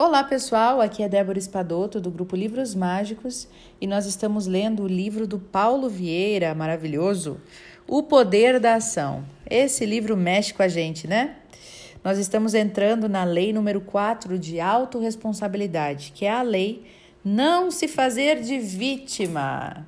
[0.00, 3.48] Olá pessoal, aqui é Débora Espadoto do grupo Livros Mágicos
[3.80, 7.40] e nós estamos lendo o livro do Paulo Vieira, maravilhoso,
[7.84, 9.24] O Poder da Ação.
[9.50, 11.34] Esse livro mexe com a gente, né?
[12.04, 16.84] Nós estamos entrando na lei número 4 de autorresponsabilidade, que é a lei
[17.24, 19.84] não se fazer de vítima.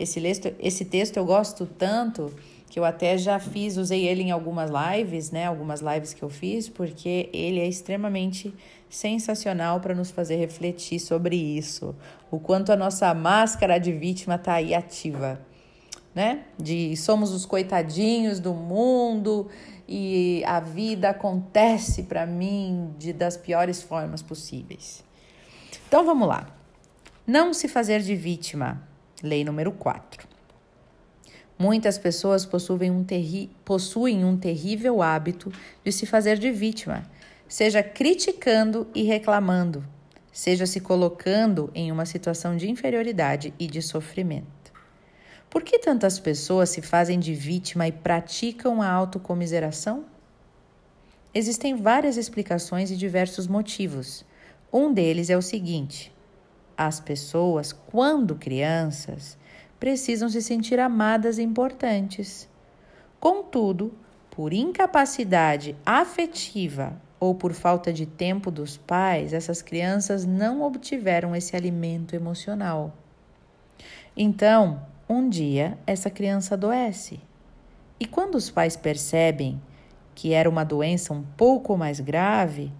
[0.00, 0.20] Esse,
[0.58, 2.34] esse texto eu gosto tanto
[2.74, 5.46] que eu até já fiz, usei ele em algumas lives, né?
[5.46, 8.52] Algumas lives que eu fiz, porque ele é extremamente
[8.90, 11.94] sensacional para nos fazer refletir sobre isso.
[12.32, 15.40] O quanto a nossa máscara de vítima está aí ativa,
[16.12, 16.46] né?
[16.58, 19.48] De somos os coitadinhos do mundo
[19.86, 25.04] e a vida acontece para mim de das piores formas possíveis.
[25.86, 26.48] Então vamos lá.
[27.24, 28.82] Não se fazer de vítima.
[29.22, 30.33] Lei número 4.
[31.58, 33.06] Muitas pessoas possuem um,
[33.64, 35.52] possuem um terrível hábito
[35.84, 37.04] de se fazer de vítima,
[37.48, 39.84] seja criticando e reclamando,
[40.32, 44.72] seja se colocando em uma situação de inferioridade e de sofrimento.
[45.48, 50.04] Por que tantas pessoas se fazem de vítima e praticam a autocomiseração?
[51.32, 54.24] Existem várias explicações e diversos motivos.
[54.72, 56.12] Um deles é o seguinte:
[56.76, 59.38] as pessoas, quando crianças,
[59.84, 62.48] precisam se sentir amadas e importantes.
[63.20, 63.92] Contudo,
[64.30, 71.54] por incapacidade afetiva ou por falta de tempo dos pais, essas crianças não obtiveram esse
[71.54, 72.94] alimento emocional.
[74.16, 77.20] Então, um dia, essa criança adoece.
[78.00, 79.60] E quando os pais percebem
[80.14, 82.72] que era uma doença um pouco mais grave,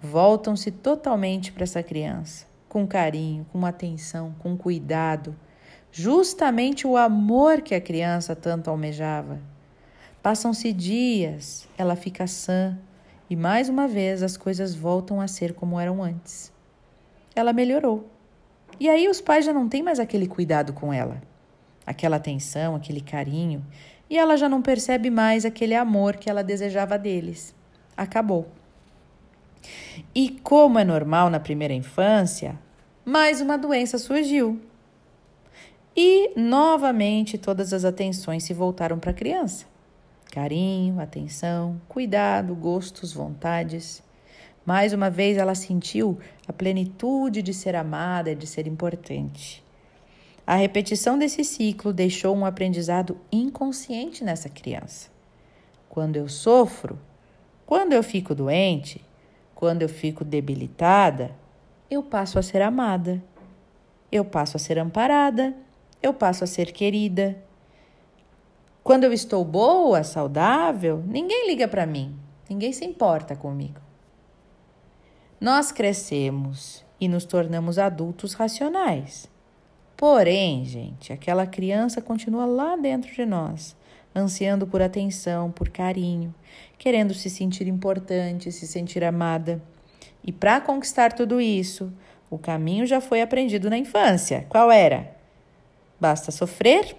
[0.00, 5.36] voltam-se totalmente para essa criança, com carinho, com atenção, com cuidado
[5.90, 9.40] justamente o amor que a criança tanto almejava.
[10.22, 12.76] Passam-se dias, ela fica sã
[13.30, 16.52] e mais uma vez as coisas voltam a ser como eram antes.
[17.34, 18.08] Ela melhorou.
[18.80, 21.20] E aí os pais já não têm mais aquele cuidado com ela,
[21.86, 23.64] aquela atenção, aquele carinho,
[24.08, 27.54] e ela já não percebe mais aquele amor que ela desejava deles.
[27.96, 28.48] Acabou.
[30.14, 32.58] E como é normal na primeira infância,
[33.04, 34.60] mais uma doença surgiu
[36.00, 39.66] e novamente todas as atenções se voltaram para a criança.
[40.30, 44.00] Carinho, atenção, cuidado, gostos, vontades.
[44.64, 46.16] Mais uma vez ela sentiu
[46.46, 49.60] a plenitude de ser amada e de ser importante.
[50.46, 55.10] A repetição desse ciclo deixou um aprendizado inconsciente nessa criança.
[55.88, 56.96] Quando eu sofro,
[57.66, 59.04] quando eu fico doente,
[59.52, 61.32] quando eu fico debilitada,
[61.90, 63.20] eu passo a ser amada,
[64.12, 65.56] eu passo a ser amparada
[66.02, 67.36] eu passo a ser querida.
[68.82, 72.16] Quando eu estou boa, saudável, ninguém liga para mim,
[72.48, 73.80] ninguém se importa comigo.
[75.40, 79.28] Nós crescemos e nos tornamos adultos racionais.
[79.96, 83.76] Porém, gente, aquela criança continua lá dentro de nós,
[84.14, 86.34] ansiando por atenção, por carinho,
[86.78, 89.60] querendo se sentir importante, se sentir amada.
[90.24, 91.92] E para conquistar tudo isso,
[92.30, 94.46] o caminho já foi aprendido na infância.
[94.48, 95.17] Qual era?
[96.00, 96.96] Basta sofrer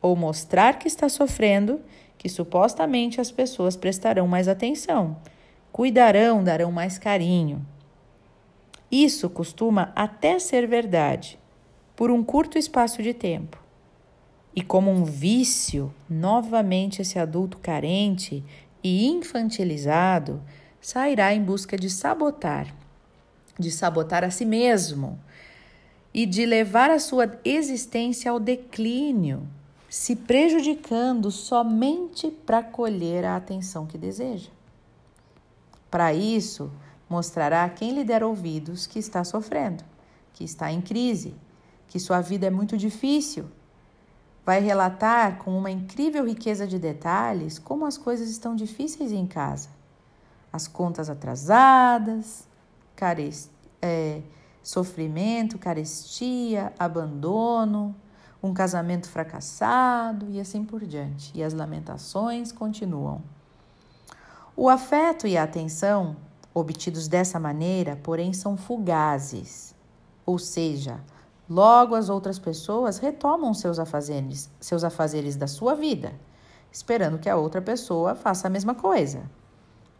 [0.00, 1.80] ou mostrar que está sofrendo,
[2.16, 5.16] que supostamente as pessoas prestarão mais atenção,
[5.72, 7.66] cuidarão, darão mais carinho.
[8.90, 11.38] Isso costuma até ser verdade,
[11.94, 13.62] por um curto espaço de tempo.
[14.54, 18.42] E como um vício, novamente esse adulto carente
[18.82, 20.40] e infantilizado
[20.80, 22.72] sairá em busca de sabotar,
[23.58, 25.18] de sabotar a si mesmo,
[26.16, 29.46] e de levar a sua existência ao declínio,
[29.86, 34.48] se prejudicando somente para colher a atenção que deseja.
[35.90, 36.72] Para isso,
[37.06, 39.84] mostrará a quem lhe der ouvidos que está sofrendo,
[40.32, 41.34] que está em crise,
[41.86, 43.44] que sua vida é muito difícil.
[44.42, 49.68] Vai relatar com uma incrível riqueza de detalhes como as coisas estão difíceis em casa.
[50.50, 52.48] As contas atrasadas,
[52.94, 53.50] carência.
[53.82, 54.22] é,
[54.66, 57.94] sofrimento, carestia, abandono,
[58.42, 61.30] um casamento fracassado e assim por diante.
[61.36, 63.22] E as lamentações continuam.
[64.56, 66.16] O afeto e a atenção,
[66.52, 69.72] obtidos dessa maneira, porém, são fugazes,
[70.24, 70.98] ou seja,
[71.48, 76.12] logo as outras pessoas retomam seus afazeres, seus afazeres da sua vida,
[76.72, 79.30] esperando que a outra pessoa faça a mesma coisa.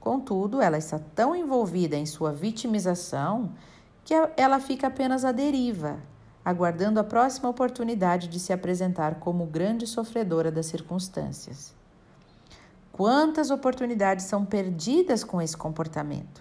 [0.01, 3.53] Contudo, ela está tão envolvida em sua vitimização
[4.07, 5.99] que ela fica apenas à deriva,
[6.45, 11.75] aguardando a próxima oportunidade de se apresentar como grande sofredora das circunstâncias.
[12.93, 16.41] Quantas oportunidades são perdidas com esse comportamento?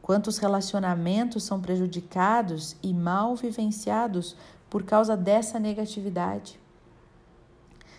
[0.00, 4.36] Quantos relacionamentos são prejudicados e mal vivenciados
[4.70, 6.60] por causa dessa negatividade?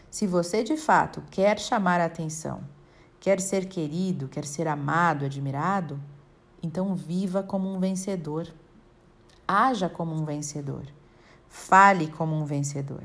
[0.09, 2.61] Se você de fato quer chamar a atenção,
[3.19, 5.99] quer ser querido, quer ser amado, admirado,
[6.63, 8.47] então viva como um vencedor.
[9.47, 10.83] Haja como um vencedor.
[11.47, 13.03] Fale como um vencedor.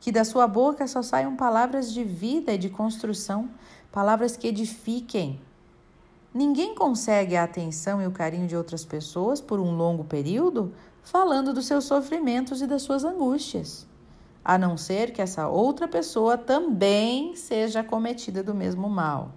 [0.00, 3.50] Que da sua boca só saiam palavras de vida e de construção,
[3.90, 5.40] palavras que edifiquem.
[6.32, 11.52] Ninguém consegue a atenção e o carinho de outras pessoas por um longo período falando
[11.52, 13.86] dos seus sofrimentos e das suas angústias,
[14.44, 19.32] a não ser que essa outra pessoa também seja acometida do mesmo mal,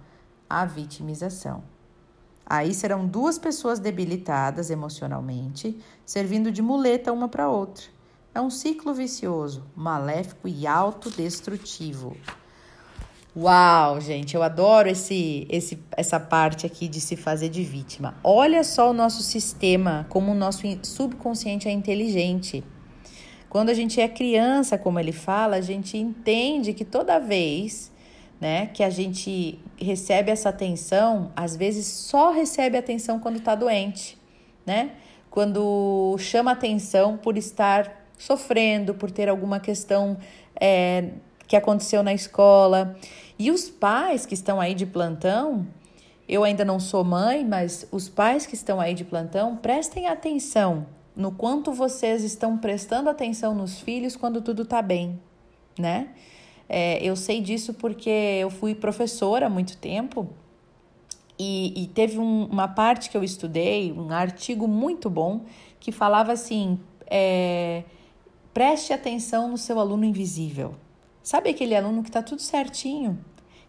[0.48, 1.62] a vitimização.
[2.50, 7.84] Aí serão duas pessoas debilitadas emocionalmente, servindo de muleta uma para outra.
[8.34, 12.16] É um ciclo vicioso, maléfico e autodestrutivo.
[13.36, 18.16] Uau, gente, eu adoro esse, esse, essa parte aqui de se fazer de vítima.
[18.24, 22.64] Olha só o nosso sistema, como o nosso subconsciente é inteligente.
[23.50, 27.92] Quando a gente é criança, como ele fala, a gente entende que toda vez
[28.40, 28.66] né?
[28.66, 34.18] Que a gente recebe essa atenção, às vezes só recebe atenção quando está doente,
[34.64, 34.92] né?
[35.30, 40.16] Quando chama atenção por estar sofrendo, por ter alguma questão
[40.60, 41.10] é,
[41.46, 42.96] que aconteceu na escola.
[43.38, 45.66] E os pais que estão aí de plantão,
[46.28, 50.86] eu ainda não sou mãe, mas os pais que estão aí de plantão, prestem atenção
[51.16, 55.20] no quanto vocês estão prestando atenção nos filhos quando tudo está bem,
[55.78, 56.08] né?
[56.68, 60.28] É, eu sei disso porque eu fui professora há muito tempo
[61.38, 65.42] e, e teve um, uma parte que eu estudei, um artigo muito bom,
[65.78, 67.84] que falava assim: é,
[68.52, 70.74] preste atenção no seu aluno invisível.
[71.22, 73.18] Sabe aquele aluno que está tudo certinho,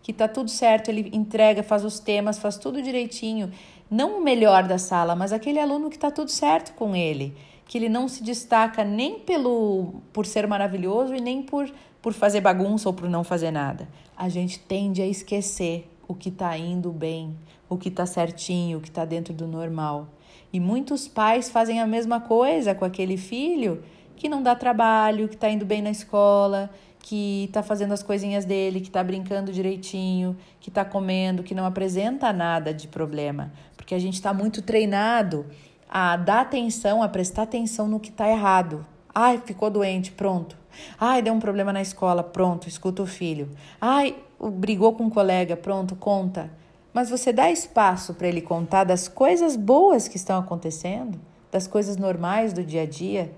[0.01, 3.51] que está tudo certo, ele entrega, faz os temas, faz tudo direitinho.
[3.91, 7.35] Não o melhor da sala, mas aquele aluno que está tudo certo com ele,
[7.69, 11.71] que ele não se destaca nem pelo por ser maravilhoso e nem por
[12.01, 13.87] por fazer bagunça ou por não fazer nada.
[14.17, 17.37] A gente tende a esquecer o que está indo bem,
[17.69, 20.07] o que está certinho, o que está dentro do normal.
[20.51, 23.83] E muitos pais fazem a mesma coisa com aquele filho
[24.15, 28.45] que não dá trabalho, que está indo bem na escola, que está fazendo as coisinhas
[28.45, 33.51] dele, que está brincando direitinho, que está comendo, que não apresenta nada de problema.
[33.77, 35.45] Porque a gente está muito treinado
[35.89, 38.85] a dar atenção, a prestar atenção no que está errado.
[39.13, 40.55] Ai, ficou doente, pronto.
[40.99, 43.49] Ai, deu um problema na escola, pronto, escuta o filho.
[43.81, 46.51] Ai, brigou com um colega, pronto, conta.
[46.93, 51.19] Mas você dá espaço para ele contar das coisas boas que estão acontecendo,
[51.51, 53.33] das coisas normais do dia a dia,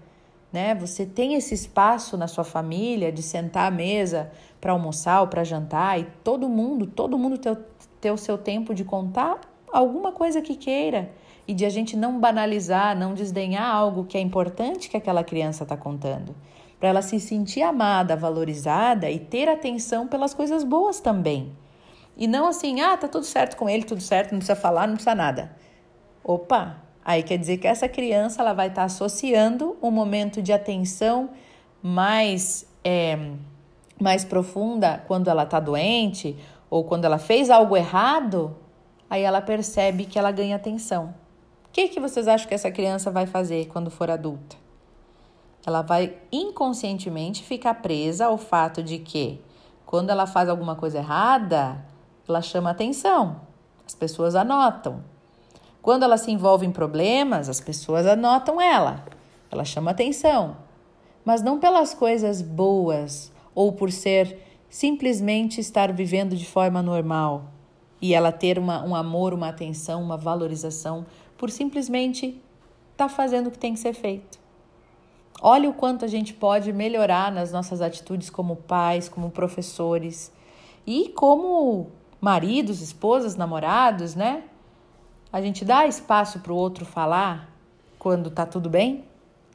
[0.51, 0.75] né?
[0.75, 5.45] Você tem esse espaço na sua família de sentar à mesa para almoçar ou para
[5.45, 7.57] jantar e todo mundo, todo mundo ter,
[8.01, 9.39] ter o seu tempo de contar
[9.71, 11.09] alguma coisa que queira
[11.47, 15.63] e de a gente não banalizar, não desdenhar algo que é importante que aquela criança
[15.63, 16.35] está contando
[16.81, 21.55] para ela se sentir amada, valorizada e ter atenção pelas coisas boas também.
[22.17, 24.95] E não assim, ah, tá tudo certo com ele, tudo certo, não precisa falar, não
[24.95, 25.55] precisa nada.
[26.23, 30.51] Opa, aí quer dizer que essa criança ela vai estar tá associando um momento de
[30.51, 31.29] atenção
[31.83, 33.29] mais é,
[33.99, 36.35] mais profunda quando ela está doente
[36.67, 38.57] ou quando ela fez algo errado,
[39.07, 41.13] aí ela percebe que ela ganha atenção.
[41.71, 44.61] O que, que vocês acham que essa criança vai fazer quando for adulta?
[45.65, 49.39] ela vai inconscientemente ficar presa ao fato de que
[49.85, 51.83] quando ela faz alguma coisa errada,
[52.27, 53.41] ela chama atenção,
[53.85, 55.03] as pessoas anotam.
[55.81, 59.03] Quando ela se envolve em problemas, as pessoas anotam ela,
[59.49, 60.57] ela chama atenção.
[61.25, 67.45] Mas não pelas coisas boas ou por ser simplesmente estar vivendo de forma normal
[68.01, 71.05] e ela ter uma, um amor, uma atenção, uma valorização
[71.41, 72.39] por simplesmente
[72.91, 74.37] estar tá fazendo o que tem que ser feito.
[75.41, 80.31] Olha o quanto a gente pode melhorar nas nossas atitudes como pais, como professores
[80.85, 81.87] e como
[82.21, 84.43] maridos, esposas, namorados, né?
[85.33, 87.49] A gente dá espaço para o outro falar
[87.97, 89.03] quando tá tudo bem,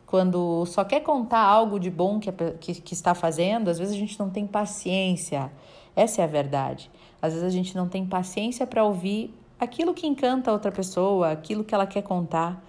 [0.07, 3.99] quando só quer contar algo de bom que, que, que está fazendo, às vezes a
[3.99, 5.53] gente não tem paciência.
[5.95, 6.91] Essa é a verdade.
[7.23, 11.31] Às vezes a gente não tem paciência para ouvir aquilo que encanta a outra pessoa,
[11.31, 12.63] aquilo que ela quer contar.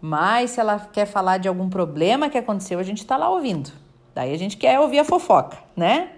[0.00, 3.72] Mas se ela quer falar de algum problema que aconteceu, a gente está lá ouvindo.
[4.14, 6.12] Daí a gente quer ouvir a fofoca, né?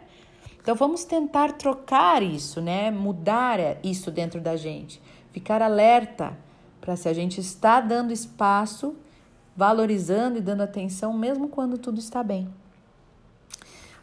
[0.60, 2.90] Então vamos tentar trocar isso, né?
[2.90, 5.00] Mudar isso dentro da gente.
[5.32, 6.36] Ficar alerta
[6.80, 8.94] para se a gente está dando espaço,
[9.56, 12.48] valorizando e dando atenção, mesmo quando tudo está bem.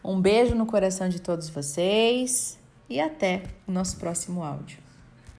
[0.04, 4.85] Um beijo no coração de todos vocês e até o nosso próximo áudio.